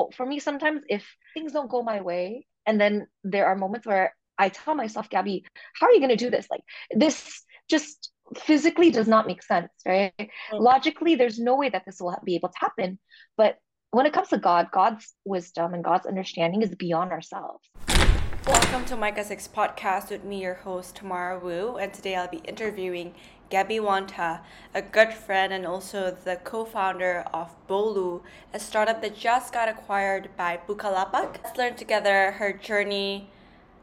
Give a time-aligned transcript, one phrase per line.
[0.00, 1.04] So for me, sometimes if
[1.34, 5.44] things don't go my way, and then there are moments where I tell myself, Gaby,
[5.74, 6.46] how are you going to do this?
[6.50, 10.12] Like this just physically does not make sense, right?
[10.18, 10.56] Mm-hmm.
[10.56, 12.98] Logically, there's no way that this will be able to happen.
[13.36, 13.58] But
[13.90, 17.68] when it comes to God, God's wisdom and God's understanding is beyond ourselves.
[18.46, 22.38] Welcome to Micah 6 podcast with me, your host, Tamara Wu, and today I'll be
[22.38, 23.14] interviewing
[23.50, 24.40] Gaby Wantah,
[24.72, 28.22] a good friend and also the co-founder of Bolu,
[28.54, 31.42] a startup that just got acquired by Bukalapak.
[31.42, 33.28] Let's learn together her journey,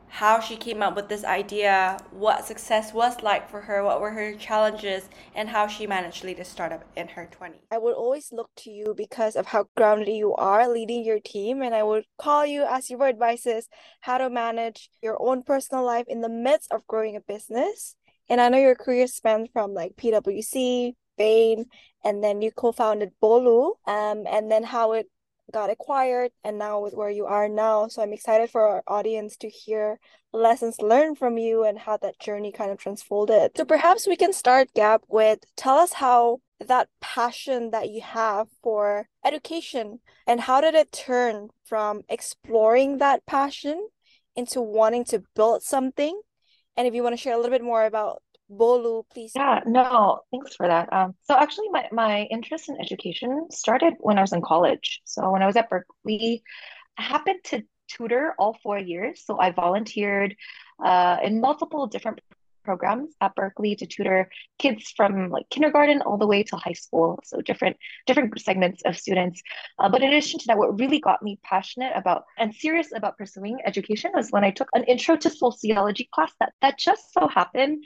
[0.08, 4.12] how she came up with this idea, what success was like for her, what were
[4.12, 7.59] her challenges, and how she managed to lead a startup in her 20s.
[7.70, 11.62] I would always look to you because of how grounded you are leading your team,
[11.62, 13.68] and I would call you, ask you for advices,
[14.00, 17.98] how to manage your own personal life in the midst of growing a business.
[18.30, 21.66] And I know your career spans from like PwC, Bain,
[22.04, 25.09] and then you co-founded Bolu, um, and then how it
[25.52, 27.88] got acquired and now with where you are now.
[27.88, 30.00] So I'm excited for our audience to hear
[30.34, 33.52] lessons learned from you and how that journey kind of transfolded.
[33.56, 38.47] So perhaps we can start, Gab, with tell us how that passion that you have
[38.64, 43.88] for education and how did it turn from exploring that passion
[44.36, 46.19] into wanting to build something?
[46.78, 49.33] And if you want to share a little bit more about Bolu, please.
[49.36, 50.92] Yeah, no, thanks for that.
[50.94, 55.02] Um, so actually, my my interest in education started when I was in college.
[55.03, 56.44] So when I was at Berkeley,
[56.97, 59.23] I happened to tutor all four years.
[59.25, 60.36] So I volunteered
[60.84, 62.22] uh, in multiple different
[62.68, 64.30] programs at Berkeley to tutor
[64.60, 67.08] kids from like kindergarten all the way to high school.
[67.30, 69.42] So different different segments of students.
[69.80, 73.18] Uh, but in addition to that, what really got me passionate about and serious about
[73.18, 77.24] pursuing education was when I took an intro to sociology class that that just so
[77.40, 77.78] happened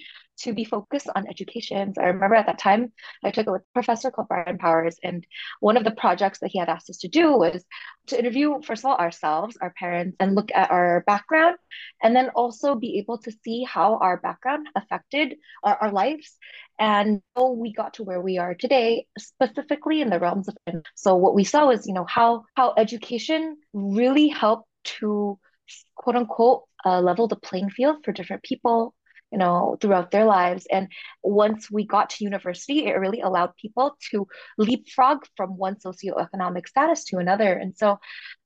[0.44, 1.94] to be focused on education.
[1.94, 2.92] So I remember at that time
[3.24, 5.26] I took it with a professor called Brian Powers, and
[5.60, 7.64] one of the projects that he had asked us to do was
[8.08, 11.58] to interview first of all ourselves, our parents, and look at our background,
[12.02, 16.38] and then also be able to see how our background affected our, our lives
[16.80, 20.56] and how we got to where we are today, specifically in the realms of.
[20.96, 24.68] So what we saw was, you know, how how education really helped
[25.00, 25.40] to
[25.96, 28.94] quote unquote uh, level the playing field for different people
[29.32, 30.88] you know throughout their lives and
[31.24, 34.28] once we got to university it really allowed people to
[34.58, 38.00] leapfrog from one socioeconomic status to another and so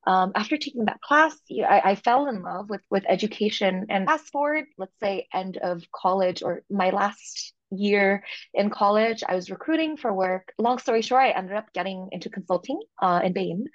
[0.07, 1.35] um, after taking that class
[1.67, 5.83] I, I fell in love with with education and fast forward let's say end of
[5.91, 8.23] college or my last year
[8.53, 10.53] in college, I was recruiting for work.
[10.57, 13.65] Long story short, I ended up getting into consulting uh, in Bain,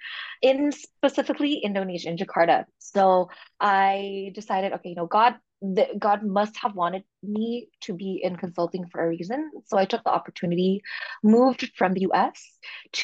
[0.42, 2.64] in specifically Indonesia, in Jakarta.
[2.78, 8.20] So I decided, okay, you know, God that God must have wanted me to be
[8.22, 9.50] in consulting for a reason.
[9.66, 10.82] So I took the opportunity,
[11.22, 12.40] moved from the US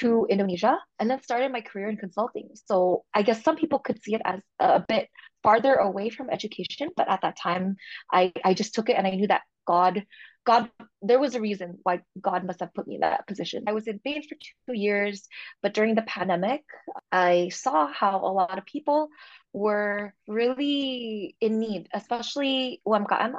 [0.01, 2.49] to Indonesia, and then started my career in consulting.
[2.55, 5.09] So I guess some people could see it as a bit
[5.43, 7.77] farther away from education, but at that time,
[8.13, 10.05] I, I just took it and I knew that God
[10.47, 10.71] God,
[11.03, 13.65] there was a reason why God must have put me in that position.
[13.67, 14.37] I was in Bain for
[14.67, 15.27] two years,
[15.61, 16.63] but during the pandemic,
[17.11, 19.09] I saw how a lot of people
[19.57, 23.33] were really in need, especially UMKM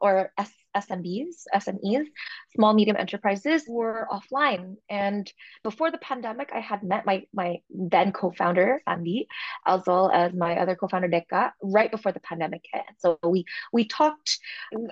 [0.00, 0.32] or
[0.74, 2.06] SMBs, SMEs,
[2.54, 4.76] small medium enterprises were offline.
[4.88, 5.30] And
[5.62, 9.28] before the pandemic, I had met my my then co-founder Sandy,
[9.66, 12.84] as well as my other co-founder Deka, right before the pandemic hit.
[12.98, 14.38] So we we talked.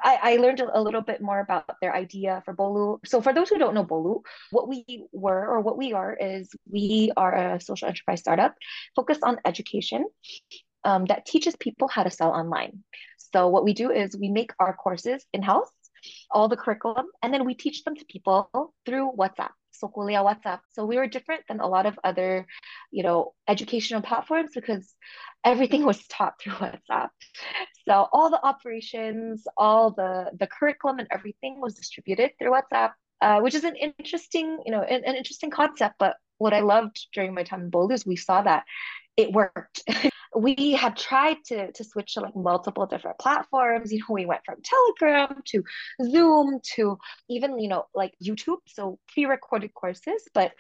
[0.03, 2.99] I, I learned a little bit more about their idea for Bolu.
[3.07, 6.51] So for those who don't know Bolu, what we were or what we are is
[6.71, 8.55] we are a social enterprise startup
[8.97, 10.05] focused on education
[10.85, 12.85] um, that teaches people how to sell online.
[13.17, 15.71] So what we do is we make our courses in-house,
[16.31, 19.51] all the curriculum, and then we teach them to people through WhatsApp.
[19.73, 20.61] So Kuliah WhatsApp.
[20.73, 22.47] So we were different than a lot of other,
[22.91, 24.93] you know, educational platforms because
[25.45, 27.11] everything was taught through WhatsApp.
[27.87, 33.41] So all the operations, all the the curriculum and everything was distributed through WhatsApp, uh,
[33.41, 35.95] which is an interesting, you know, an, an interesting concept.
[35.99, 38.65] But what I loved during my time in Bolu is we saw that
[39.17, 39.83] it worked.
[40.39, 43.93] we had tried to to switch to like multiple different platforms.
[43.93, 45.65] You know, we went from Telegram to
[46.05, 46.99] Zoom to
[47.29, 50.23] even you know like YouTube, so pre-recorded courses.
[50.33, 50.53] But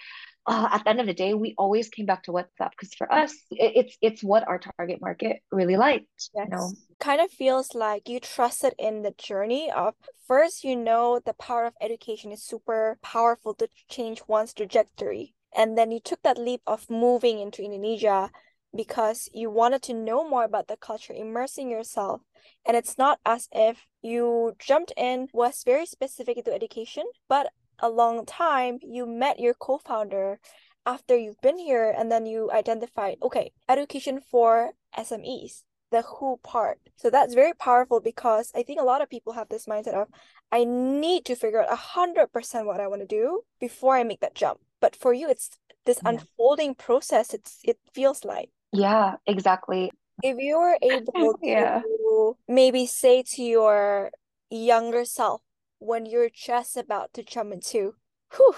[0.47, 3.11] uh, at the end of the day, we always came back to WhatsApp because for
[3.13, 6.07] us, it, it's it's what our target market really liked.
[6.35, 6.49] Yes.
[6.51, 9.95] You know, kind of feels like you trusted in the journey of
[10.27, 15.79] first, you know, the power of education is super powerful to change one's trajectory, and
[15.79, 18.31] then you took that leap of moving into Indonesia
[18.75, 22.21] because you wanted to know more about the culture, immersing yourself.
[22.67, 27.51] And it's not as if you jumped in was very specific to education, but
[27.81, 30.41] a long time you met your co-founder
[30.85, 36.79] after you've been here and then you identified, okay, education for SMEs, the who part.
[36.97, 40.09] So that's very powerful because I think a lot of people have this mindset of,
[40.51, 44.05] I need to figure out a hundred percent what I want to do before I
[44.05, 44.61] make that jump.
[44.81, 46.11] But for you, it's this yeah.
[46.11, 47.35] unfolding process.
[47.35, 48.51] It's it feels like.
[48.73, 49.91] Yeah, exactly.
[50.23, 51.81] If you were able yeah.
[51.81, 54.11] to maybe say to your
[54.51, 55.43] younger self
[55.79, 57.95] when you're just about to jump into
[58.37, 58.55] whew,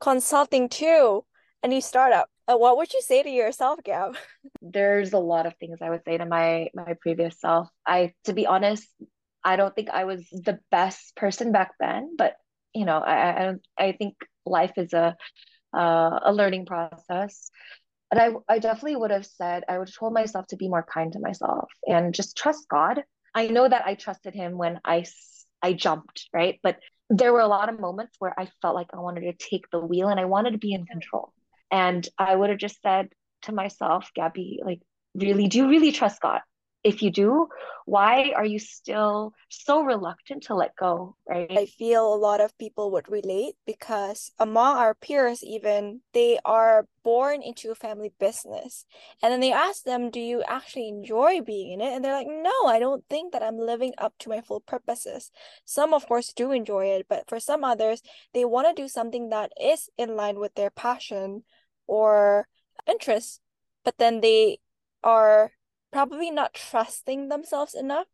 [0.00, 1.24] consulting too,
[1.62, 4.16] a new startup, uh, what would you say to yourself, Gab?
[4.60, 7.68] There's a lot of things I would say to my my previous self.
[7.86, 8.86] I, to be honest,
[9.42, 12.34] I don't think I was the best person back then, but
[12.74, 15.16] you know, I I, I think life is a
[15.72, 17.50] uh, a learning process.
[18.10, 20.84] But I I definitely would have said I would have told myself to be more
[20.84, 23.02] kind to myself and just trust God.
[23.34, 25.04] I know that I trusted Him when I
[25.62, 26.78] I jumped right, but
[27.10, 29.80] there were a lot of moments where I felt like I wanted to take the
[29.80, 31.32] wheel and I wanted to be in control.
[31.70, 33.08] And I would have just said
[33.42, 34.80] to myself, Gaby, like,
[35.14, 36.40] really, do you really trust God?
[36.84, 37.48] If you do,
[37.86, 41.50] why are you still so reluctant to let go, right?
[41.50, 46.86] I feel a lot of people would relate because among our peers, even they are
[47.02, 48.84] born into a family business.
[49.22, 51.92] And then they ask them, Do you actually enjoy being in it?
[51.94, 55.30] And they're like, No, I don't think that I'm living up to my full purposes.
[55.64, 58.02] Some, of course, do enjoy it, but for some others,
[58.34, 61.44] they want to do something that is in line with their passion
[61.86, 62.46] or
[62.86, 63.40] interest.
[63.84, 64.58] But then they
[65.02, 65.52] are
[65.94, 68.08] probably not trusting themselves enough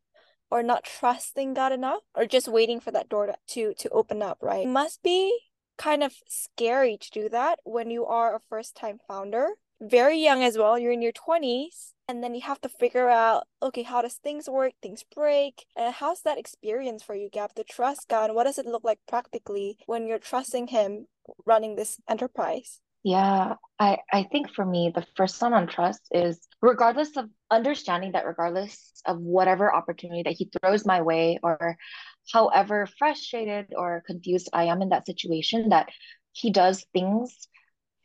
[0.51, 4.37] or not trusting God enough or just waiting for that door to, to, open up,
[4.39, 4.67] right?
[4.67, 5.35] It must be
[5.79, 9.47] kind of scary to do that when you are a first time founder.
[9.81, 13.47] Very young as well, you're in your 20s, and then you have to figure out
[13.63, 14.73] okay, how does things work?
[14.79, 15.65] Things break.
[15.75, 18.35] And how's that experience for you, Gab, to trust God?
[18.35, 21.07] what does it look like practically when you're trusting Him
[21.47, 22.79] running this enterprise?
[23.03, 28.11] Yeah, I, I think for me, the first one on trust is regardless of understanding
[28.11, 31.77] that regardless of whatever opportunity that he throws my way or
[32.31, 35.89] however frustrated or confused I am in that situation, that
[36.31, 37.47] he does things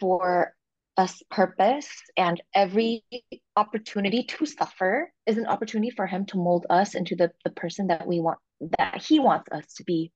[0.00, 0.54] for
[0.96, 3.04] a purpose and every
[3.54, 7.88] opportunity to suffer is an opportunity for him to mold us into the, the person
[7.88, 8.38] that we want
[8.78, 10.10] that he wants us to be.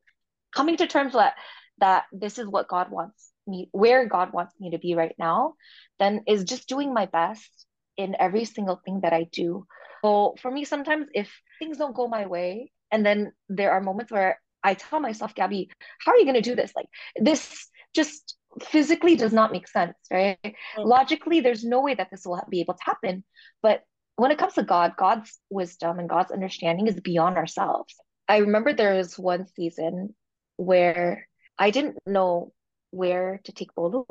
[0.55, 1.33] Coming to terms with
[1.79, 5.55] that this is what god wants me where god wants me to be right now
[5.99, 7.67] then is just doing my best
[8.01, 9.67] in every single thing that I do.
[10.03, 14.11] So for me, sometimes if things don't go my way, and then there are moments
[14.11, 15.71] where I tell myself, Gaby,
[16.05, 16.73] how are you going to do this?
[16.75, 20.39] Like this just physically does not make sense, right?
[20.43, 20.83] Mm-hmm.
[20.83, 23.23] Logically, there's no way that this will be able to happen.
[23.63, 23.83] But
[24.17, 27.95] when it comes to God, God's wisdom and God's understanding is beyond ourselves.
[28.29, 30.15] I remember there was one season
[30.57, 31.29] where
[31.59, 32.53] I didn't know
[32.91, 34.05] where to take Bolu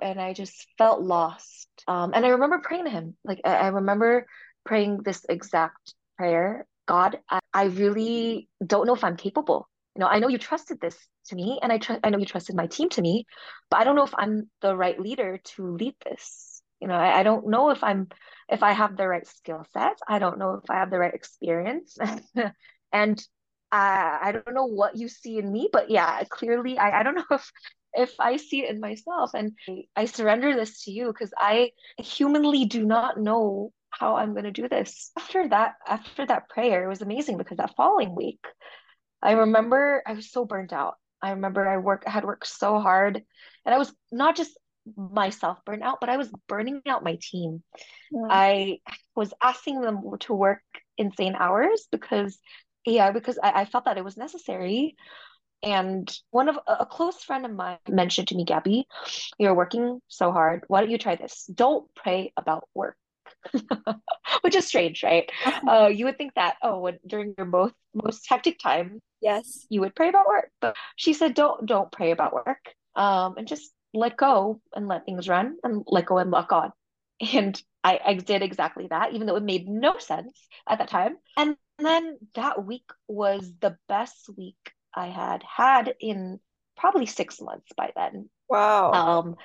[0.00, 1.68] and I just felt lost.
[1.86, 3.16] Um, and I remember praying to him.
[3.24, 4.26] Like I, I remember
[4.64, 6.66] praying this exact prayer.
[6.86, 9.68] God, I, I really don't know if I'm capable.
[9.94, 10.96] You know, I know you trusted this
[11.26, 13.26] to me and I trust I know you trusted my team to me,
[13.70, 16.62] but I don't know if I'm the right leader to lead this.
[16.80, 18.08] You know, I, I don't know if I'm
[18.48, 19.98] if I have the right skill set.
[20.08, 21.96] I don't know if I have the right experience.
[22.92, 23.22] and
[23.70, 27.14] I, I don't know what you see in me, but yeah, clearly I, I don't
[27.14, 27.50] know if
[27.94, 29.52] if I see it in myself and
[29.96, 34.50] I surrender this to you because I humanly do not know how I'm going to
[34.50, 35.10] do this.
[35.18, 38.44] After that, after that prayer, it was amazing because that following week,
[39.20, 40.94] I remember I was so burnt out.
[41.20, 43.22] I remember I work had worked so hard
[43.64, 44.58] and I was not just
[44.96, 47.62] myself burnt out, but I was burning out my team.
[48.10, 48.26] Yeah.
[48.28, 48.78] I
[49.14, 50.62] was asking them to work
[50.98, 52.38] insane hours because
[52.84, 54.96] yeah, because I, I felt that it was necessary.
[55.62, 58.86] And one of a close friend of mine mentioned to me, Gaby,
[59.38, 60.64] you're working so hard.
[60.66, 61.48] Why don't you try this?
[61.54, 62.96] Don't pray about work.
[64.42, 65.30] Which is strange, right?
[65.68, 69.80] Uh, you would think that, oh, when, during your most most hectic time, yes, you
[69.80, 70.50] would pray about work.
[70.60, 72.58] But she said, don't don't pray about work.
[72.96, 76.70] Um, and just let go and let things run and let go and let God.
[77.32, 80.32] And I, I did exactly that, even though it made no sense
[80.68, 81.16] at that time.
[81.36, 86.40] And then that week was the best week I had had in
[86.76, 88.28] probably six months by then.
[88.48, 88.92] Wow.
[88.92, 89.36] Um,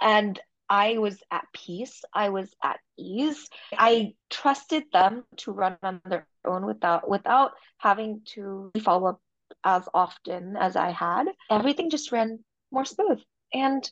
[0.00, 2.02] and I was at peace.
[2.14, 3.48] I was at ease.
[3.76, 9.20] I trusted them to run on their own without without having to follow up
[9.64, 11.26] as often as I had.
[11.50, 12.38] Everything just ran
[12.70, 13.20] more smooth.
[13.52, 13.90] And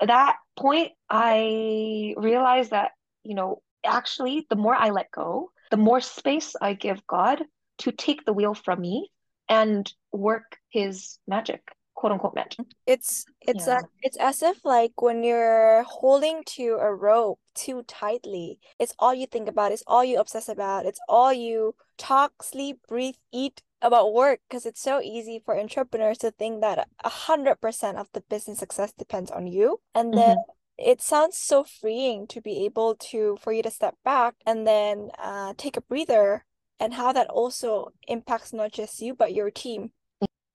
[0.00, 5.76] at that point, I realized that, you know, actually, the more I let go, the
[5.76, 7.42] more space I give God
[7.78, 9.10] to take the wheel from me
[9.48, 11.62] and work his magic.
[11.94, 12.56] quote unquote meant.
[12.86, 13.80] It's it's Yeah.
[13.80, 19.14] a, it's as if like when you're holding to a rope too tightly, it's all
[19.14, 23.62] you think about, it's all you obsess about, it's all you talk, sleep, breathe, eat
[23.82, 28.08] about work because it's so easy for entrepreneurs to think that a hundred percent of
[28.12, 29.80] the business success depends on you.
[29.94, 30.36] And then
[30.78, 35.10] it sounds so freeing to be able to for you to step back and then
[35.18, 36.44] uh take a breather
[36.80, 39.90] and how that also impacts not just you but your team.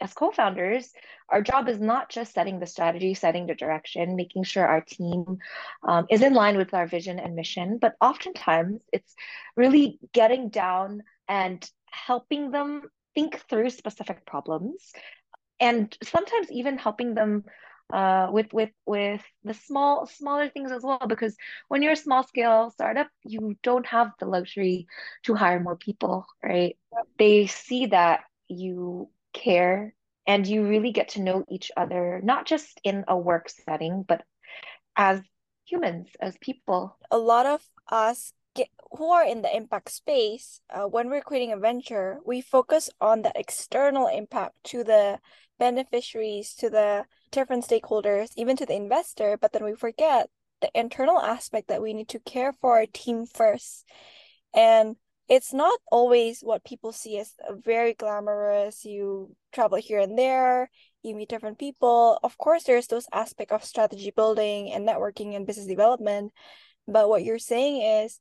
[0.02, 0.92] as co-founders,
[1.30, 5.38] our job is not just setting the strategy, setting the direction, making sure our team
[5.88, 9.14] um, is in line with our vision and mission, but oftentimes it's
[9.56, 12.82] really getting down and helping them
[13.16, 14.92] think through specific problems,
[15.60, 17.44] and sometimes even helping them
[17.92, 21.02] uh, with with with the small smaller things as well.
[21.08, 21.36] Because
[21.68, 24.88] when you're a small scale startup, you don't have the luxury
[25.24, 26.78] to hire more people, right?
[27.18, 29.94] They see that you care
[30.28, 34.24] and you really get to know each other, not just in a work setting, but
[34.96, 35.22] as
[35.66, 36.98] humans, as people.
[37.10, 41.52] a lot of us get, who are in the impact space, uh, when we're creating
[41.52, 45.20] a venture, we focus on the external impact to the
[45.60, 50.30] beneficiaries, to the different stakeholders, even to the investor, but then we forget
[50.62, 53.86] the internal aspect that we need to care for our team first.
[54.54, 54.96] And
[55.28, 58.84] it's not always what people see as very glamorous.
[58.84, 60.70] You travel here and there,
[61.04, 62.20] you meet different people.
[62.22, 66.34] Of course, there's those aspects of strategy building and networking and business development.
[66.88, 68.20] But what you're saying is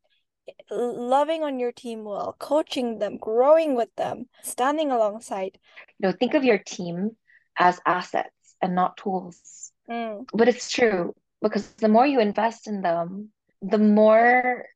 [0.71, 5.59] loving on your team well, coaching them, growing with them, standing alongside.
[5.99, 7.17] You know, think of your team
[7.59, 8.31] as assets
[8.63, 9.73] and not tools.
[9.89, 13.31] Mm, But it's true because the more you invest in them,
[13.63, 14.67] the more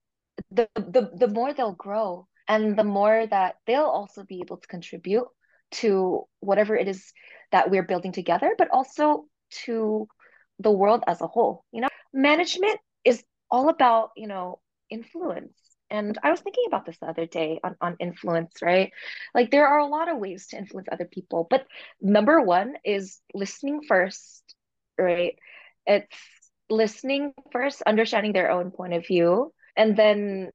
[0.50, 4.66] the the, the more they'll grow and the more that they'll also be able to
[4.66, 5.26] contribute
[5.71, 7.12] to whatever it is
[7.52, 9.26] that we're building together, but also
[9.64, 10.06] to
[10.59, 11.64] the world as a whole.
[11.73, 14.59] You know, management is all about, you know,
[14.95, 15.59] influence.
[15.91, 18.91] And I was thinking about this the other day on, on influence, right?
[19.35, 21.67] Like there are a lot of ways to influence other people, but
[22.01, 24.43] number one is listening first,
[24.99, 25.37] right?
[25.87, 26.17] It's
[26.71, 30.51] listening first, understanding their own point of view, and then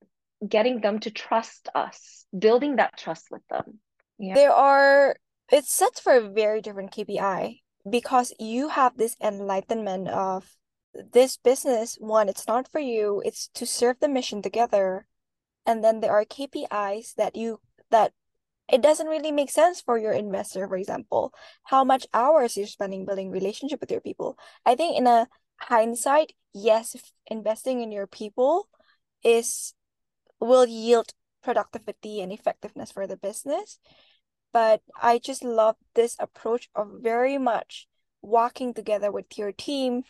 [0.47, 3.79] getting them to trust us, building that trust with them.
[4.17, 4.33] Yeah.
[4.33, 5.15] There are,
[5.51, 10.49] it's set for a very different KPI because you have this enlightenment of
[10.93, 11.97] this business.
[11.99, 15.05] One, it's not for you, it's to serve the mission together.
[15.65, 17.59] And then there are KPIs that you,
[17.91, 18.13] that
[18.71, 23.05] it doesn't really make sense for your investor, for example, how much hours you're spending
[23.05, 24.37] building relationship with your people.
[24.65, 25.27] I think in a
[25.57, 26.95] hindsight, yes,
[27.27, 28.67] investing in your people
[29.23, 29.73] is
[30.39, 33.79] will yield productivity and effectiveness for the business.
[34.53, 37.87] But I just love this approach of very much
[38.21, 40.03] walking together with your team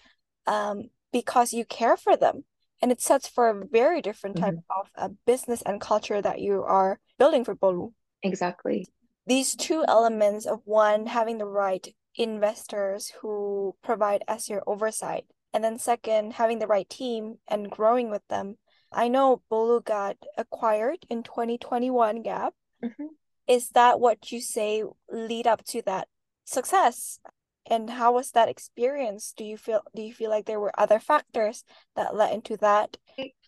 [0.48, 2.46] um, because you care for them.
[2.82, 6.64] And it sets for a very different type of a business and culture that you
[6.64, 7.92] are building for Bolu.
[8.24, 8.88] Exactly.
[9.28, 15.62] These two elements of one, having the right investors who provide us your oversight, and
[15.62, 18.58] then second, having the right team and growing with them.
[18.92, 22.54] I know Bolu got acquired in 2021 Gab.
[22.82, 23.10] Mhm.
[23.46, 26.08] Is that what you say lead up to that
[26.46, 27.20] success?
[27.66, 29.34] And how was that experience?
[29.36, 31.64] Do you feel do you feel like there were other factors
[31.96, 32.98] that led into that?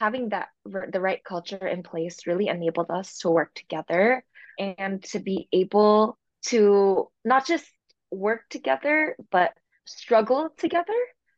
[0.01, 4.21] having that the right culture in place really enabled us to work together
[4.59, 7.65] and to be able to not just
[8.11, 9.53] work together but
[9.85, 10.93] struggle together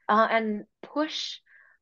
[0.10, 1.38] uh, and push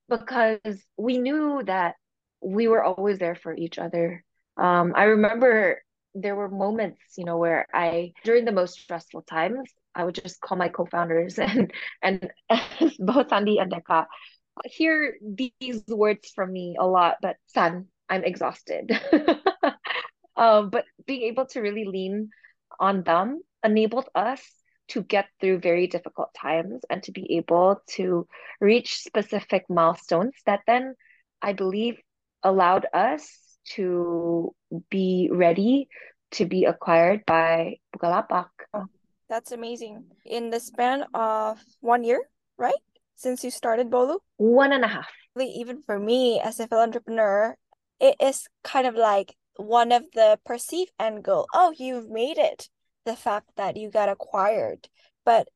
[0.09, 0.59] because
[0.97, 1.95] we knew that
[2.41, 4.23] we were always there for each other.
[4.57, 5.81] Um, I remember
[6.13, 10.41] there were moments, you know, where I during the most stressful times, I would just
[10.41, 11.71] call my co-founders and
[12.01, 12.29] and
[12.99, 14.05] both Sandy and Deka
[14.65, 18.91] hear these words from me a lot, but San, I'm exhausted.
[20.35, 22.29] um, but being able to really lean
[22.79, 24.41] on them enabled us
[24.89, 28.27] to get through very difficult times and to be able to
[28.59, 30.95] reach specific milestones that then
[31.41, 31.97] I believe
[32.43, 33.25] allowed us
[33.75, 34.53] to
[34.89, 35.87] be ready
[36.31, 38.49] to be acquired by Bukalapak.
[39.31, 40.03] That's amazing.
[40.25, 42.19] In the span of one year,
[42.57, 42.75] right?
[43.15, 44.17] Since you started Bolu?
[44.35, 45.07] One and a half.
[45.39, 47.55] Even for me as a fellow entrepreneur,
[48.01, 51.47] it is kind of like one of the perceived end goal.
[51.53, 52.67] Oh, you've made it.
[53.05, 54.89] The fact that you got acquired.
[55.23, 55.47] But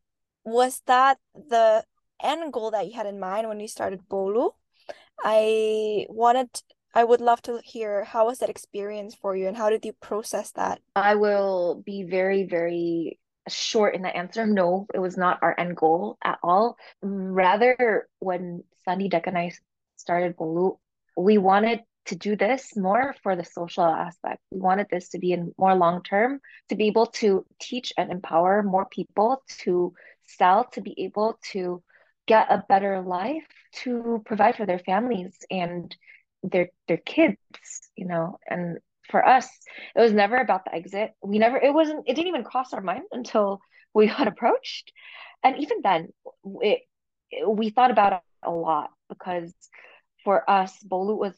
[0.45, 1.83] was that the
[2.23, 4.51] end goal that you had in mind when you started Bolu?
[5.21, 6.47] I wanted,
[6.93, 9.91] I would love to hear how was that experience for you and how did you
[9.91, 10.79] process that?
[10.95, 14.45] I will be very, very short in the answer.
[14.45, 16.77] No, it was not our end goal at all.
[17.01, 19.51] Rather, when Sandy Deck and I
[19.97, 20.77] started Bolu,
[21.17, 24.39] we wanted to do this more for the social aspect.
[24.51, 28.11] We wanted this to be in more long term, to be able to teach and
[28.11, 29.93] empower more people to
[30.27, 31.81] sell, to be able to
[32.27, 33.45] get a better life,
[33.83, 35.95] to provide for their families and
[36.43, 37.37] their their kids,
[37.95, 38.37] you know.
[38.47, 38.77] And
[39.09, 39.47] for us,
[39.95, 41.11] it was never about the exit.
[41.23, 43.61] We never it wasn't it didn't even cross our mind until
[43.93, 44.91] we got approached.
[45.43, 46.09] And even then,
[46.61, 46.81] it,
[47.31, 49.53] it we thought about it a lot because
[50.23, 51.35] for us, Bolu was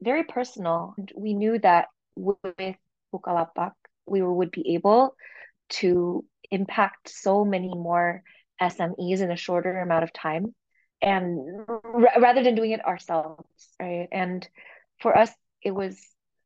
[0.00, 0.94] very personal.
[1.16, 2.76] We knew that with
[3.12, 3.72] Bukalapak,
[4.06, 5.14] we would be able
[5.70, 8.22] to impact so many more
[8.60, 10.54] SMEs in a shorter amount of time
[11.02, 13.44] and r- rather than doing it ourselves,
[13.80, 14.08] right?
[14.12, 14.46] And
[15.00, 15.30] for us,
[15.62, 15.98] it was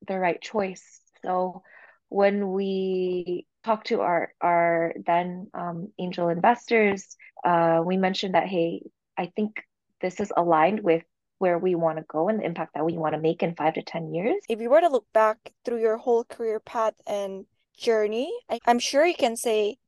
[0.06, 1.00] the right choice.
[1.24, 1.62] So
[2.08, 8.82] when we talked to our our then um, angel investors, uh, we mentioned that hey,
[9.16, 9.62] I think
[10.00, 11.04] this is aligned with
[11.38, 13.74] where we want to go and the impact that we want to make in five
[13.74, 14.36] to 10 years.
[14.48, 18.78] If you were to look back through your whole career path and journey, I, I'm
[18.78, 19.78] sure you can say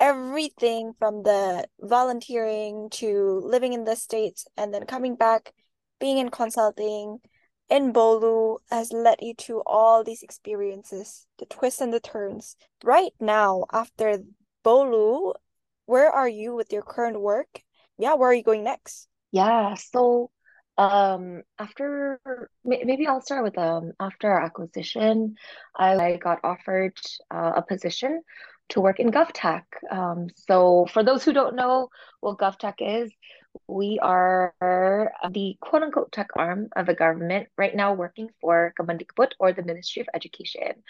[0.00, 5.52] everything from the volunteering to living in the States and then coming back,
[6.00, 7.18] being in consulting
[7.68, 12.56] in Bolu has led you to all these experiences, the twists and the turns.
[12.84, 14.18] Right now, after
[14.64, 15.34] Bolu,
[15.86, 17.62] where are you with your current work?
[17.98, 19.08] Yeah, where are you going next?
[19.32, 20.30] Yeah, so
[20.78, 22.20] um, after
[22.64, 25.36] maybe I'll start with um after our acquisition,
[25.74, 26.98] I, got offered
[27.30, 28.22] uh, a position
[28.70, 29.62] to work in GovTech.
[29.90, 31.88] Um, so for those who don't know
[32.20, 33.12] what GovTech is,
[33.66, 34.54] we are
[35.30, 39.62] the quote unquote tech arm of the government right now working for Kemendikbud or the
[39.62, 40.82] Ministry of Education.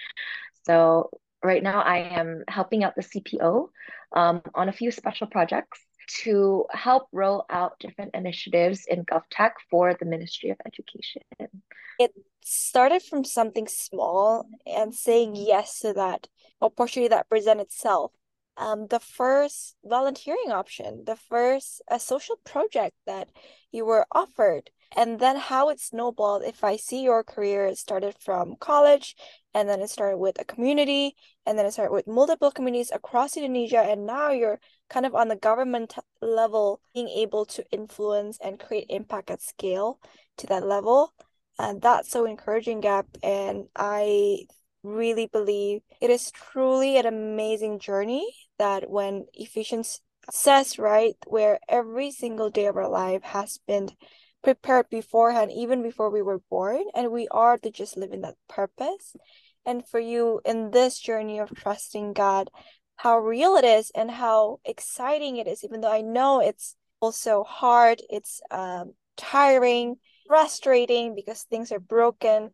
[0.64, 1.10] So
[1.42, 3.68] right now I am helping out the CPO
[4.14, 5.80] um, on a few special projects
[6.22, 11.22] to help roll out different initiatives in GovTech for the Ministry of Education.
[11.98, 12.12] It
[12.44, 16.28] started from something small and saying yes to that
[16.60, 18.12] opportunity that present itself.
[18.58, 23.28] Um, the first volunteering option, the first a social project that
[23.70, 26.42] you were offered, and then how it snowballed.
[26.42, 29.14] If I see your career, it started from college,
[29.52, 33.36] and then it started with a community, and then it started with multiple communities across
[33.36, 38.58] Indonesia, and now you're kind of on the government level, being able to influence and
[38.60, 39.98] create impact at scale
[40.38, 41.12] to that level.
[41.58, 43.06] And that's so encouraging, Gab.
[43.22, 44.46] And I
[44.86, 52.10] really believe it is truly an amazing journey that when Ephesians says, right, where every
[52.10, 53.90] single day of our life has been
[54.42, 58.36] prepared beforehand, even before we were born, and we are to just live in that
[58.48, 59.14] purpose.
[59.64, 62.50] And for you in this journey of trusting God,
[62.96, 67.44] how real it is and how exciting it is, even though I know it's also
[67.44, 69.96] hard, it's um, tiring,
[70.26, 72.50] frustrating because things are broken.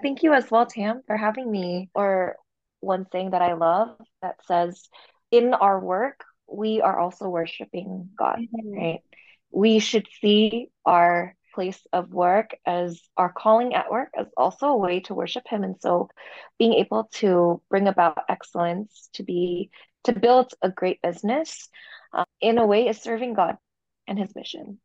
[0.00, 1.90] Thank you as well, Tam, for having me.
[1.94, 2.36] Or
[2.80, 4.88] one thing that I love that says,
[5.30, 8.76] in our work, we are also worshiping God, mm-hmm.
[8.76, 9.00] right?
[9.50, 14.76] We should see our place of work as our calling at work as also a
[14.76, 16.08] way to worship him and so
[16.58, 19.70] being able to bring about excellence to be
[20.04, 21.68] to build a great business
[22.14, 23.56] uh, in a way is serving god
[24.08, 24.78] and his mission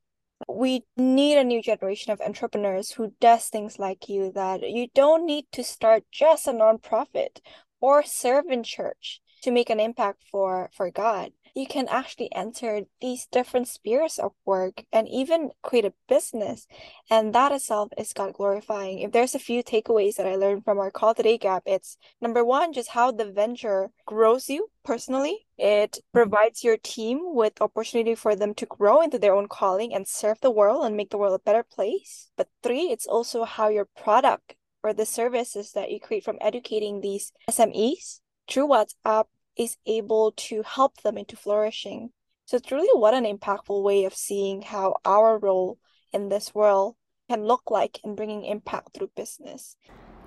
[0.48, 5.26] we need a new generation of entrepreneurs who does things like you that you don't
[5.26, 7.40] need to start just a nonprofit
[7.82, 12.82] or serve in church to make an impact for for god you can actually enter
[13.02, 16.68] these different spheres of work and even create a business.
[17.10, 19.00] And that itself is god glorifying.
[19.00, 22.46] If there's a few takeaways that i learned from our call today gab it's number
[22.46, 25.48] one just how the venture grows you personally.
[25.58, 30.08] It provides your team with opportunity for them to grow into their own calling and
[30.08, 32.30] serve the world and make the world a better place.
[32.38, 37.02] But three, it's also how your product or the services that you create from educating
[37.02, 39.26] these SMEs through WhatsApp
[39.58, 42.12] is able to help them into flourishing.
[42.46, 45.80] So it's really what an impactful way of seeing how our role
[46.14, 46.96] in this world
[47.30, 49.76] can look like in bringing impact through business.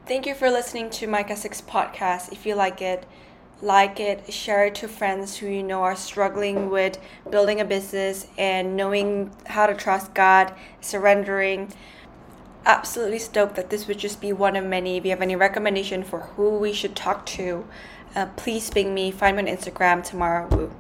[0.07, 2.33] Thank you for listening to Micah 6 podcast.
[2.33, 3.07] If you like it,
[3.63, 6.99] like it, share it to friends who you know are struggling with
[7.31, 11.73] building a business and knowing how to trust God, surrendering.
[12.67, 14.97] Absolutely stoked that this would just be one of many.
[14.97, 17.67] If you have any recommendation for who we should talk to,
[18.15, 19.11] uh, please ping me.
[19.11, 20.73] Find me on Instagram, Tamara Wu.